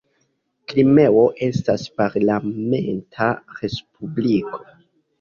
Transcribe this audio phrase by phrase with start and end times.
[0.71, 3.31] Krimeo estas parlamenta
[3.63, 4.65] respubliko.